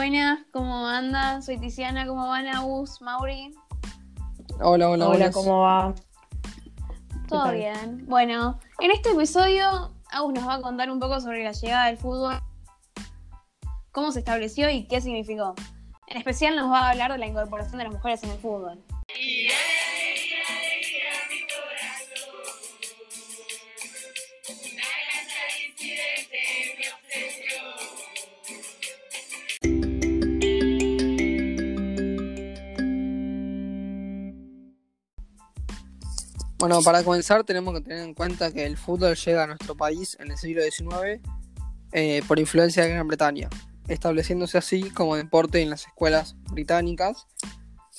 Buenas, 0.00 0.38
¿cómo 0.50 0.86
andan? 0.86 1.42
Soy 1.42 1.58
Tiziana, 1.58 2.06
¿cómo 2.06 2.26
van 2.26 2.46
Agus, 2.46 3.02
Mauri? 3.02 3.54
Hola, 4.58 4.88
hola, 4.88 5.08
Hola, 5.10 5.30
¿cómo 5.30 5.58
va? 5.58 5.94
Todo 7.28 7.52
bien. 7.52 8.06
Bueno, 8.08 8.58
en 8.78 8.92
este 8.92 9.10
episodio 9.10 9.92
Agus 10.10 10.32
nos 10.32 10.48
va 10.48 10.54
a 10.54 10.62
contar 10.62 10.90
un 10.90 11.00
poco 11.00 11.20
sobre 11.20 11.44
la 11.44 11.52
llegada 11.52 11.88
del 11.88 11.98
fútbol, 11.98 12.40
cómo 13.92 14.10
se 14.10 14.20
estableció 14.20 14.70
y 14.70 14.88
qué 14.88 15.02
significó. 15.02 15.54
En 16.06 16.16
especial 16.16 16.56
nos 16.56 16.72
va 16.72 16.86
a 16.86 16.90
hablar 16.92 17.12
de 17.12 17.18
la 17.18 17.26
incorporación 17.26 17.76
de 17.76 17.84
las 17.84 17.92
mujeres 17.92 18.22
en 18.22 18.30
el 18.30 18.38
fútbol. 18.38 18.82
Bueno, 36.60 36.82
para 36.84 37.02
comenzar 37.02 37.42
tenemos 37.42 37.72
que 37.72 37.80
tener 37.80 38.04
en 38.04 38.12
cuenta 38.12 38.52
que 38.52 38.66
el 38.66 38.76
fútbol 38.76 39.16
llega 39.16 39.44
a 39.44 39.46
nuestro 39.46 39.74
país 39.74 40.18
en 40.20 40.30
el 40.30 40.36
siglo 40.36 40.60
XIX 40.60 41.18
eh, 41.92 42.20
por 42.28 42.38
influencia 42.38 42.82
de 42.82 42.90
Gran 42.90 43.08
Bretaña, 43.08 43.48
estableciéndose 43.88 44.58
así 44.58 44.90
como 44.90 45.16
deporte 45.16 45.62
en 45.62 45.70
las 45.70 45.86
escuelas 45.86 46.36
británicas 46.52 47.26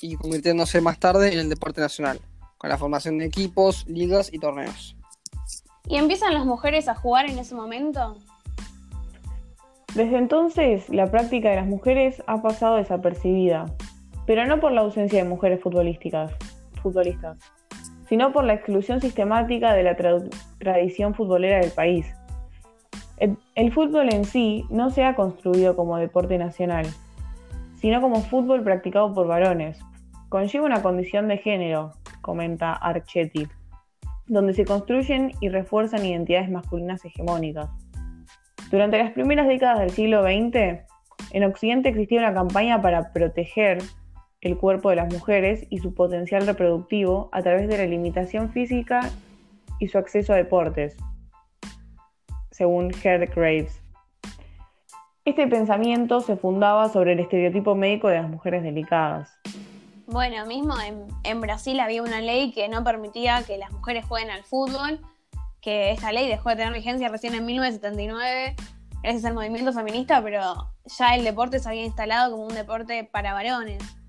y 0.00 0.14
convirtiéndose 0.14 0.80
más 0.80 1.00
tarde 1.00 1.32
en 1.32 1.40
el 1.40 1.48
deporte 1.48 1.80
nacional, 1.80 2.20
con 2.56 2.70
la 2.70 2.78
formación 2.78 3.18
de 3.18 3.24
equipos, 3.24 3.84
ligas 3.88 4.32
y 4.32 4.38
torneos. 4.38 4.96
¿Y 5.88 5.96
empiezan 5.96 6.32
las 6.32 6.46
mujeres 6.46 6.86
a 6.86 6.94
jugar 6.94 7.28
en 7.28 7.40
ese 7.40 7.56
momento? 7.56 8.16
Desde 9.96 10.18
entonces, 10.18 10.88
la 10.88 11.10
práctica 11.10 11.50
de 11.50 11.56
las 11.56 11.66
mujeres 11.66 12.22
ha 12.28 12.40
pasado 12.40 12.76
desapercibida, 12.76 13.66
pero 14.24 14.46
no 14.46 14.60
por 14.60 14.70
la 14.70 14.82
ausencia 14.82 15.20
de 15.20 15.28
mujeres 15.28 15.60
futbolísticas, 15.60 16.30
futbolistas, 16.80 17.38
sino 18.08 18.32
por 18.32 18.44
la 18.44 18.54
exclusión 18.54 19.00
sistemática 19.00 19.72
de 19.74 19.82
la 19.82 19.96
tra- 19.96 20.28
tradición 20.58 21.14
futbolera 21.14 21.60
del 21.60 21.70
país. 21.70 22.06
El, 23.16 23.36
el 23.54 23.72
fútbol 23.72 24.12
en 24.12 24.24
sí 24.24 24.64
no 24.70 24.90
se 24.90 25.04
ha 25.04 25.14
construido 25.14 25.76
como 25.76 25.96
deporte 25.96 26.38
nacional, 26.38 26.86
sino 27.76 28.00
como 28.00 28.20
fútbol 28.22 28.62
practicado 28.62 29.12
por 29.14 29.26
varones. 29.26 29.78
Conlleva 30.28 30.66
una 30.66 30.82
condición 30.82 31.28
de 31.28 31.38
género, 31.38 31.92
comenta 32.20 32.72
Archetti, 32.72 33.46
donde 34.26 34.54
se 34.54 34.64
construyen 34.64 35.32
y 35.40 35.48
refuerzan 35.48 36.04
identidades 36.04 36.50
masculinas 36.50 37.04
hegemónicas. 37.04 37.68
Durante 38.70 38.98
las 38.98 39.12
primeras 39.12 39.46
décadas 39.46 39.80
del 39.80 39.90
siglo 39.90 40.22
XX, 40.22 40.80
en 41.32 41.44
Occidente 41.44 41.90
existía 41.90 42.20
una 42.20 42.34
campaña 42.34 42.80
para 42.80 43.12
proteger 43.12 43.82
el 44.42 44.58
cuerpo 44.58 44.90
de 44.90 44.96
las 44.96 45.12
mujeres 45.12 45.66
y 45.70 45.78
su 45.78 45.94
potencial 45.94 46.46
reproductivo 46.46 47.30
a 47.32 47.42
través 47.42 47.68
de 47.68 47.78
la 47.78 47.86
limitación 47.86 48.52
física 48.52 49.08
y 49.78 49.88
su 49.88 49.98
acceso 49.98 50.32
a 50.32 50.36
deportes, 50.36 50.96
según 52.50 52.92
Gerd 52.92 53.32
Graves. 53.34 53.80
Este 55.24 55.46
pensamiento 55.46 56.20
se 56.20 56.36
fundaba 56.36 56.88
sobre 56.88 57.12
el 57.12 57.20
estereotipo 57.20 57.76
médico 57.76 58.08
de 58.08 58.16
las 58.16 58.28
mujeres 58.28 58.64
delicadas. 58.64 59.32
Bueno, 60.06 60.44
mismo 60.46 60.74
en, 60.80 61.06
en 61.22 61.40
Brasil 61.40 61.78
había 61.78 62.02
una 62.02 62.20
ley 62.20 62.50
que 62.50 62.68
no 62.68 62.82
permitía 62.82 63.44
que 63.46 63.56
las 63.56 63.70
mujeres 63.70 64.04
jueguen 64.04 64.30
al 64.30 64.42
fútbol, 64.42 65.00
que 65.60 65.92
esta 65.92 66.10
ley 66.10 66.26
dejó 66.26 66.50
de 66.50 66.56
tener 66.56 66.72
vigencia 66.72 67.08
recién 67.08 67.36
en 67.36 67.46
1979, 67.46 68.56
gracias 69.04 69.24
al 69.24 69.34
movimiento 69.34 69.72
feminista, 69.72 70.20
pero 70.20 70.72
ya 70.98 71.14
el 71.14 71.22
deporte 71.22 71.60
se 71.60 71.68
había 71.68 71.84
instalado 71.84 72.32
como 72.32 72.46
un 72.46 72.54
deporte 72.54 73.04
para 73.04 73.32
varones. 73.32 74.01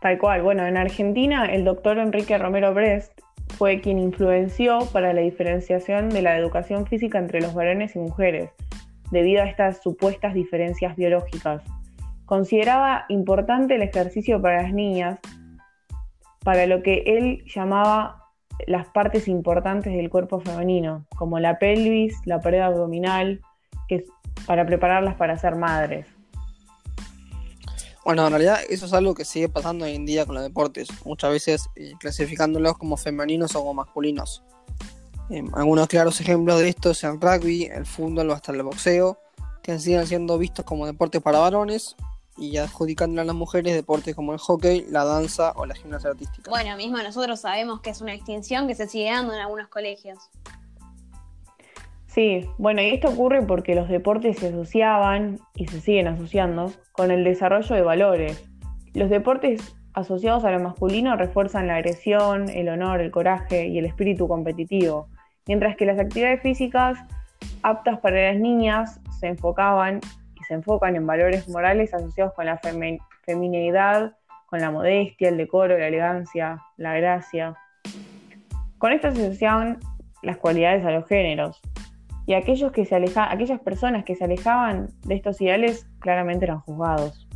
Tal 0.00 0.18
cual, 0.18 0.42
bueno, 0.42 0.66
en 0.66 0.76
Argentina 0.76 1.46
el 1.46 1.64
doctor 1.64 1.98
Enrique 1.98 2.38
Romero 2.38 2.72
Brest 2.72 3.12
fue 3.58 3.80
quien 3.80 3.98
influenció 3.98 4.78
para 4.92 5.12
la 5.12 5.20
diferenciación 5.20 6.08
de 6.08 6.22
la 6.22 6.36
educación 6.38 6.86
física 6.86 7.18
entre 7.18 7.40
los 7.40 7.52
varones 7.54 7.94
y 7.96 7.98
mujeres, 7.98 8.50
debido 9.10 9.42
a 9.42 9.46
estas 9.46 9.82
supuestas 9.82 10.32
diferencias 10.32 10.96
biológicas. 10.96 11.62
Consideraba 12.24 13.04
importante 13.08 13.74
el 13.74 13.82
ejercicio 13.82 14.40
para 14.40 14.62
las 14.62 14.72
niñas, 14.72 15.18
para 16.44 16.66
lo 16.66 16.82
que 16.82 17.02
él 17.06 17.44
llamaba 17.46 18.24
las 18.66 18.86
partes 18.88 19.28
importantes 19.28 19.92
del 19.92 20.08
cuerpo 20.08 20.40
femenino, 20.40 21.06
como 21.16 21.38
la 21.38 21.58
pelvis, 21.58 22.16
la 22.24 22.40
pared 22.40 22.60
abdominal, 22.60 23.40
que 23.88 23.96
es 23.96 24.04
para 24.46 24.64
prepararlas 24.64 25.16
para 25.16 25.36
ser 25.36 25.56
madres. 25.56 26.06
Bueno, 28.04 28.24
en 28.26 28.30
realidad 28.30 28.60
eso 28.68 28.86
es 28.86 28.92
algo 28.92 29.14
que 29.14 29.24
sigue 29.24 29.48
pasando 29.48 29.84
hoy 29.84 29.94
en 29.94 30.06
día 30.06 30.24
con 30.24 30.34
los 30.34 30.44
deportes, 30.44 30.88
muchas 31.04 31.30
veces 31.30 31.68
eh, 31.76 31.92
clasificándolos 31.98 32.78
como 32.78 32.96
femeninos 32.96 33.54
o 33.54 33.60
como 33.60 33.74
masculinos. 33.74 34.42
Eh, 35.28 35.44
algunos 35.52 35.86
claros 35.86 36.20
ejemplos 36.20 36.58
de 36.60 36.70
esto 36.70 36.90
es 36.90 37.04
el 37.04 37.20
rugby, 37.20 37.64
el 37.64 37.86
fútbol 37.86 38.30
o 38.30 38.32
hasta 38.32 38.52
el 38.52 38.62
boxeo, 38.62 39.18
que 39.62 39.78
siguen 39.78 40.06
siendo 40.06 40.38
vistos 40.38 40.64
como 40.64 40.86
deportes 40.86 41.20
para 41.20 41.38
varones 41.38 41.94
y 42.36 42.56
adjudicándole 42.56 43.20
a 43.20 43.24
las 43.24 43.36
mujeres 43.36 43.74
deportes 43.74 44.16
como 44.16 44.32
el 44.32 44.38
hockey, 44.38 44.86
la 44.88 45.04
danza 45.04 45.52
o 45.56 45.66
la 45.66 45.74
gimnasia 45.74 46.10
artística. 46.10 46.50
Bueno, 46.50 46.74
mismo 46.76 46.96
nosotros 46.98 47.40
sabemos 47.40 47.80
que 47.80 47.90
es 47.90 48.00
una 48.00 48.14
extinción 48.14 48.66
que 48.66 48.74
se 48.74 48.88
sigue 48.88 49.10
dando 49.10 49.34
en 49.34 49.40
algunos 49.40 49.68
colegios. 49.68 50.18
Sí, 52.10 52.44
bueno, 52.58 52.82
y 52.82 52.86
esto 52.88 53.08
ocurre 53.08 53.40
porque 53.40 53.76
los 53.76 53.88
deportes 53.88 54.40
se 54.40 54.48
asociaban 54.48 55.38
y 55.54 55.68
se 55.68 55.80
siguen 55.80 56.08
asociando 56.08 56.72
con 56.90 57.12
el 57.12 57.22
desarrollo 57.22 57.72
de 57.72 57.82
valores. 57.82 58.50
Los 58.94 59.10
deportes 59.10 59.76
asociados 59.94 60.44
a 60.44 60.50
lo 60.50 60.58
masculino 60.58 61.14
refuerzan 61.14 61.68
la 61.68 61.76
agresión, 61.76 62.48
el 62.48 62.68
honor, 62.68 63.00
el 63.00 63.12
coraje 63.12 63.68
y 63.68 63.78
el 63.78 63.84
espíritu 63.84 64.26
competitivo, 64.26 65.06
mientras 65.46 65.76
que 65.76 65.86
las 65.86 66.00
actividades 66.00 66.42
físicas 66.42 66.98
aptas 67.62 68.00
para 68.00 68.32
las 68.32 68.40
niñas 68.40 69.00
se 69.20 69.28
enfocaban 69.28 70.00
y 70.34 70.42
se 70.42 70.54
enfocan 70.54 70.96
en 70.96 71.06
valores 71.06 71.48
morales 71.48 71.94
asociados 71.94 72.34
con 72.34 72.46
la 72.46 72.60
femi- 72.60 72.98
femineidad, 73.22 74.16
con 74.46 74.60
la 74.60 74.72
modestia, 74.72 75.28
el 75.28 75.36
decoro, 75.36 75.78
la 75.78 75.86
elegancia, 75.86 76.60
la 76.76 76.96
gracia. 76.96 77.54
Con 78.78 78.90
esto 78.90 79.12
se 79.12 79.26
asociaban 79.26 79.78
las 80.22 80.38
cualidades 80.38 80.84
a 80.84 80.90
los 80.90 81.06
géneros, 81.06 81.60
y 82.30 82.34
aquellos 82.34 82.70
que 82.70 82.84
se 82.84 82.94
aleja- 82.94 83.28
aquellas 83.28 83.58
personas 83.58 84.04
que 84.04 84.14
se 84.14 84.22
alejaban 84.22 84.90
de 85.02 85.16
estos 85.16 85.40
ideales 85.40 85.88
claramente 85.98 86.44
eran 86.44 86.60
juzgados. 86.60 87.26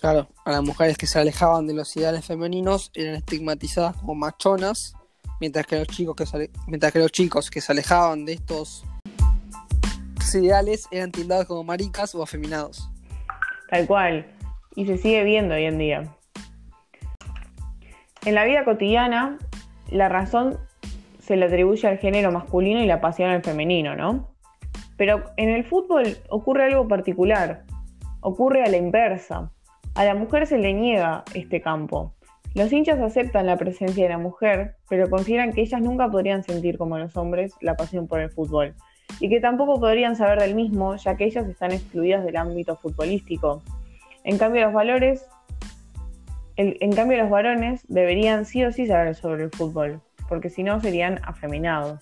Claro, 0.00 0.26
a 0.44 0.50
las 0.50 0.62
mujeres 0.64 0.98
que 0.98 1.06
se 1.06 1.20
alejaban 1.20 1.68
de 1.68 1.74
los 1.74 1.96
ideales 1.96 2.26
femeninos 2.26 2.90
eran 2.96 3.14
estigmatizadas 3.14 3.96
como 3.98 4.16
machonas, 4.16 4.92
mientras 5.40 5.68
que 5.68 5.78
los 5.78 5.86
chicos 5.86 6.16
que 6.16 6.26
se, 6.26 6.50
mientras 6.66 6.92
que 6.92 6.98
los 6.98 7.12
chicos 7.12 7.48
que 7.48 7.60
se 7.60 7.70
alejaban 7.70 8.24
de 8.24 8.32
estos 8.32 8.84
ideales 10.34 10.88
eran 10.90 11.12
tildados 11.12 11.46
como 11.46 11.62
maricas 11.62 12.16
o 12.16 12.24
afeminados. 12.24 12.90
Tal 13.70 13.86
cual. 13.86 14.26
Y 14.74 14.84
se 14.86 14.98
sigue 14.98 15.22
viendo 15.22 15.54
hoy 15.54 15.66
en 15.66 15.78
día. 15.78 16.16
En 18.24 18.34
la 18.34 18.44
vida 18.44 18.64
cotidiana, 18.64 19.38
la 19.92 20.08
razón 20.08 20.57
se 21.28 21.36
le 21.36 21.44
atribuye 21.44 21.86
al 21.86 21.98
género 21.98 22.32
masculino 22.32 22.82
y 22.82 22.86
la 22.86 23.02
pasión 23.02 23.28
al 23.28 23.42
femenino, 23.42 23.94
¿no? 23.94 24.34
Pero 24.96 25.24
en 25.36 25.50
el 25.50 25.62
fútbol 25.62 26.16
ocurre 26.30 26.64
algo 26.64 26.88
particular. 26.88 27.64
Ocurre 28.22 28.64
a 28.64 28.70
la 28.70 28.78
inversa. 28.78 29.52
A 29.94 30.04
la 30.04 30.14
mujer 30.14 30.46
se 30.46 30.56
le 30.56 30.72
niega 30.72 31.24
este 31.34 31.60
campo. 31.60 32.14
Los 32.54 32.72
hinchas 32.72 32.98
aceptan 32.98 33.44
la 33.44 33.58
presencia 33.58 34.04
de 34.04 34.08
la 34.08 34.16
mujer, 34.16 34.76
pero 34.88 35.10
consideran 35.10 35.52
que 35.52 35.60
ellas 35.60 35.82
nunca 35.82 36.10
podrían 36.10 36.42
sentir 36.44 36.78
como 36.78 36.96
los 36.96 37.14
hombres 37.18 37.52
la 37.60 37.76
pasión 37.76 38.08
por 38.08 38.20
el 38.20 38.30
fútbol, 38.30 38.74
y 39.20 39.28
que 39.28 39.38
tampoco 39.38 39.78
podrían 39.78 40.16
saber 40.16 40.40
del 40.40 40.54
mismo, 40.54 40.96
ya 40.96 41.18
que 41.18 41.26
ellas 41.26 41.46
están 41.46 41.72
excluidas 41.72 42.24
del 42.24 42.38
ámbito 42.38 42.74
futbolístico. 42.76 43.62
En 44.24 44.38
cambio, 44.38 44.62
los 44.62 44.72
valores, 44.72 45.26
en 46.56 46.92
cambio, 46.92 47.18
los 47.18 47.28
varones 47.28 47.84
deberían 47.86 48.46
sí 48.46 48.64
o 48.64 48.72
sí 48.72 48.86
saber 48.86 49.14
sobre 49.14 49.44
el 49.44 49.50
fútbol, 49.50 50.00
porque 50.28 50.50
si 50.50 50.62
no 50.62 50.80
serían 50.80 51.20
afeminados. 51.24 52.00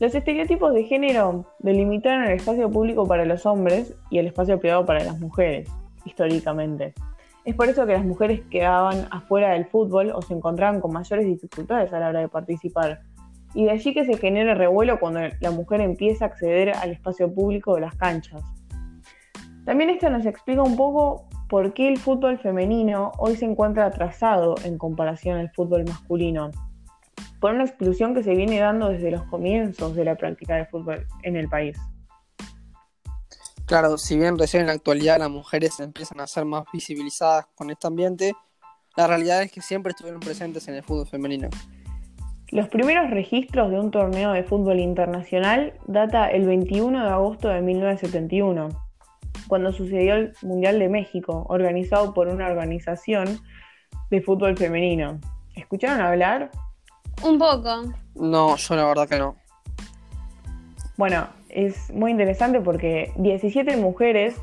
Los 0.00 0.14
estereotipos 0.14 0.74
de 0.74 0.84
género 0.84 1.46
delimitaron 1.60 2.24
el 2.24 2.32
espacio 2.32 2.70
público 2.70 3.06
para 3.06 3.24
los 3.24 3.46
hombres 3.46 3.94
y 4.10 4.18
el 4.18 4.26
espacio 4.26 4.58
privado 4.58 4.84
para 4.84 5.04
las 5.04 5.20
mujeres, 5.20 5.68
históricamente. 6.04 6.92
Es 7.44 7.54
por 7.54 7.68
eso 7.68 7.86
que 7.86 7.92
las 7.92 8.04
mujeres 8.04 8.40
quedaban 8.50 9.06
afuera 9.10 9.50
del 9.50 9.66
fútbol 9.66 10.12
o 10.14 10.22
se 10.22 10.34
encontraban 10.34 10.80
con 10.80 10.92
mayores 10.92 11.26
dificultades 11.26 11.92
a 11.92 12.00
la 12.00 12.08
hora 12.08 12.20
de 12.20 12.28
participar. 12.28 13.00
Y 13.54 13.64
de 13.64 13.72
allí 13.72 13.92
que 13.92 14.04
se 14.04 14.16
genere 14.16 14.54
revuelo 14.54 14.98
cuando 14.98 15.20
la 15.40 15.50
mujer 15.50 15.80
empieza 15.80 16.24
a 16.24 16.28
acceder 16.28 16.70
al 16.70 16.90
espacio 16.90 17.32
público 17.32 17.74
de 17.74 17.82
las 17.82 17.94
canchas. 17.94 18.42
También 19.64 19.90
esto 19.90 20.10
nos 20.10 20.26
explica 20.26 20.62
un 20.62 20.76
poco 20.76 21.28
por 21.52 21.74
qué 21.74 21.86
el 21.86 21.98
fútbol 21.98 22.38
femenino 22.38 23.12
hoy 23.18 23.36
se 23.36 23.44
encuentra 23.44 23.84
atrasado 23.84 24.54
en 24.64 24.78
comparación 24.78 25.36
al 25.36 25.50
fútbol 25.50 25.84
masculino. 25.84 26.50
Por 27.42 27.52
una 27.52 27.64
exclusión 27.64 28.14
que 28.14 28.22
se 28.22 28.34
viene 28.34 28.58
dando 28.58 28.88
desde 28.88 29.10
los 29.10 29.24
comienzos 29.24 29.94
de 29.94 30.06
la 30.06 30.16
práctica 30.16 30.54
del 30.54 30.66
fútbol 30.68 31.06
en 31.24 31.36
el 31.36 31.50
país. 31.50 31.76
Claro, 33.66 33.98
si 33.98 34.16
bien 34.16 34.38
recién 34.38 34.62
en 34.62 34.68
la 34.68 34.72
actualidad 34.72 35.18
las 35.18 35.28
mujeres 35.28 35.78
empiezan 35.78 36.20
a 36.20 36.26
ser 36.26 36.46
más 36.46 36.64
visibilizadas 36.72 37.44
con 37.54 37.70
este 37.70 37.86
ambiente, 37.86 38.32
la 38.96 39.06
realidad 39.06 39.42
es 39.42 39.52
que 39.52 39.60
siempre 39.60 39.90
estuvieron 39.90 40.20
presentes 40.20 40.66
en 40.68 40.76
el 40.76 40.82
fútbol 40.82 41.06
femenino. 41.06 41.50
Los 42.48 42.68
primeros 42.68 43.10
registros 43.10 43.70
de 43.70 43.78
un 43.78 43.90
torneo 43.90 44.32
de 44.32 44.42
fútbol 44.42 44.80
internacional 44.80 45.74
data 45.86 46.28
el 46.28 46.46
21 46.46 47.04
de 47.04 47.10
agosto 47.10 47.48
de 47.48 47.60
1971, 47.60 48.70
cuando 49.52 49.70
sucedió 49.70 50.14
el 50.14 50.32
Mundial 50.40 50.78
de 50.78 50.88
México, 50.88 51.44
organizado 51.50 52.14
por 52.14 52.28
una 52.28 52.46
organización 52.46 53.38
de 54.10 54.22
fútbol 54.22 54.56
femenino. 54.56 55.20
¿Escucharon 55.54 56.00
hablar? 56.00 56.50
Un 57.22 57.38
poco. 57.38 57.92
No, 58.14 58.56
yo 58.56 58.76
la 58.76 58.86
verdad 58.86 59.06
que 59.06 59.18
no. 59.18 59.36
Bueno, 60.96 61.26
es 61.50 61.92
muy 61.92 62.12
interesante 62.12 62.62
porque 62.62 63.12
17 63.16 63.76
mujeres 63.76 64.40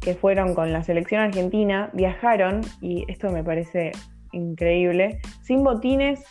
que 0.00 0.14
fueron 0.14 0.54
con 0.54 0.72
la 0.72 0.84
selección 0.84 1.22
argentina 1.22 1.90
viajaron, 1.92 2.60
y 2.80 3.10
esto 3.10 3.32
me 3.32 3.42
parece 3.42 3.90
increíble, 4.30 5.18
sin 5.42 5.64
botines 5.64 6.22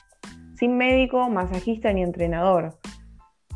sin 0.55 0.77
médico, 0.77 1.27
masajista 1.27 1.91
ni 1.91 2.03
entrenador. 2.03 2.75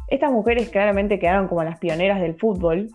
Estas 0.09 0.29
mujeres 0.29 0.67
claramente 0.67 1.19
quedaron 1.19 1.47
como 1.47 1.63
las 1.63 1.79
pioneras 1.79 2.19
del 2.19 2.35
fútbol. 2.35 2.89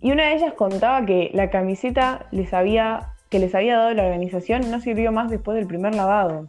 Y 0.00 0.12
una 0.12 0.26
de 0.26 0.34
ellas 0.36 0.54
contaba 0.54 1.04
que 1.04 1.30
la 1.34 1.50
camiseta 1.50 2.26
les 2.30 2.52
había, 2.52 3.14
que 3.30 3.38
les 3.38 3.54
había 3.54 3.76
dado 3.76 3.94
la 3.94 4.04
organización 4.04 4.70
no 4.70 4.80
sirvió 4.80 5.12
más 5.12 5.30
después 5.30 5.56
del 5.56 5.66
primer 5.66 5.94
lavado. 5.94 6.48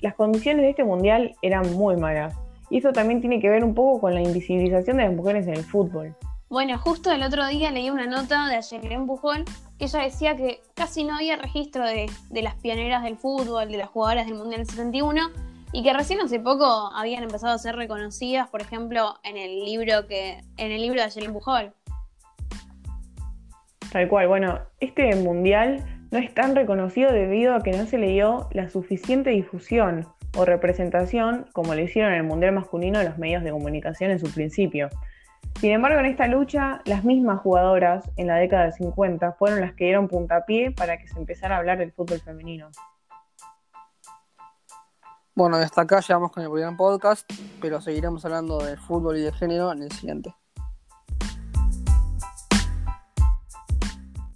Las 0.00 0.14
condiciones 0.14 0.62
de 0.62 0.70
este 0.70 0.84
mundial 0.84 1.36
eran 1.42 1.72
muy 1.74 1.96
malas. 1.96 2.34
Y 2.70 2.78
eso 2.78 2.92
también 2.92 3.20
tiene 3.20 3.40
que 3.40 3.48
ver 3.48 3.64
un 3.64 3.74
poco 3.74 4.00
con 4.00 4.14
la 4.14 4.20
invisibilización 4.20 4.98
de 4.98 5.04
las 5.04 5.14
mujeres 5.14 5.46
en 5.46 5.54
el 5.54 5.64
fútbol. 5.64 6.14
Bueno, 6.50 6.78
justo 6.78 7.12
el 7.12 7.22
otro 7.22 7.46
día 7.46 7.70
leí 7.70 7.90
una 7.90 8.06
nota 8.06 8.46
de 8.48 8.62
Jacqueline 8.62 9.06
Bujón 9.06 9.44
que 9.78 9.84
ella 9.84 10.00
decía 10.00 10.36
que 10.36 10.60
casi 10.74 11.04
no 11.04 11.14
había 11.16 11.36
registro 11.36 11.84
de, 11.84 12.10
las 12.30 12.54
pioneras 12.56 13.02
del 13.02 13.16
fútbol, 13.16 13.70
de 13.70 13.76
las 13.76 13.88
jugadoras 13.88 14.26
del 14.26 14.34
Mundial 14.34 14.66
71, 14.66 15.28
y 15.72 15.82
que 15.82 15.92
recién 15.92 16.20
hace 16.20 16.40
poco 16.40 16.90
habían 16.94 17.22
empezado 17.22 17.54
a 17.54 17.58
ser 17.58 17.76
reconocidas, 17.76 18.48
por 18.48 18.62
ejemplo, 18.62 19.14
en 19.22 19.36
el 19.36 19.64
libro 19.64 20.06
que 20.06 20.40
en 20.56 20.72
el 20.72 20.80
libro 20.80 21.00
de 21.00 21.08
Jacqueline 21.08 21.32
Bujón. 21.32 21.74
Tal 23.92 24.08
cual, 24.08 24.28
bueno, 24.28 24.60
este 24.80 25.14
mundial 25.16 25.84
no 26.10 26.18
es 26.18 26.32
tan 26.32 26.54
reconocido 26.54 27.12
debido 27.12 27.54
a 27.54 27.62
que 27.62 27.72
no 27.72 27.86
se 27.86 27.98
le 27.98 28.08
dio 28.08 28.48
la 28.52 28.68
suficiente 28.68 29.30
difusión 29.30 30.06
o 30.36 30.44
representación 30.44 31.46
como 31.52 31.74
le 31.74 31.84
hicieron 31.84 32.12
en 32.12 32.18
el 32.18 32.24
mundial 32.24 32.52
masculino 32.52 33.02
los 33.02 33.18
medios 33.18 33.42
de 33.44 33.50
comunicación 33.50 34.10
en 34.10 34.18
su 34.18 34.32
principio. 34.32 34.88
Sin 35.60 35.72
embargo, 35.72 35.98
en 36.00 36.06
esta 36.06 36.26
lucha, 36.28 36.82
las 36.84 37.04
mismas 37.04 37.40
jugadoras 37.40 38.08
en 38.16 38.28
la 38.28 38.36
década 38.36 38.64
del 38.64 38.72
50 38.74 39.32
fueron 39.32 39.60
las 39.60 39.72
que 39.74 39.86
dieron 39.86 40.08
puntapié 40.08 40.70
para 40.70 40.98
que 40.98 41.08
se 41.08 41.18
empezara 41.18 41.56
a 41.56 41.58
hablar 41.58 41.78
del 41.78 41.92
fútbol 41.92 42.20
femenino. 42.20 42.70
Bueno, 45.38 45.56
hasta 45.58 45.82
acá 45.82 46.00
llegamos 46.00 46.32
con 46.32 46.42
el 46.42 46.50
primer 46.50 46.76
podcast, 46.76 47.24
pero 47.60 47.80
seguiremos 47.80 48.24
hablando 48.24 48.58
de 48.58 48.76
fútbol 48.76 49.18
y 49.18 49.20
de 49.20 49.32
género 49.32 49.70
en 49.70 49.84
el 49.84 49.92
siguiente. 49.92 50.34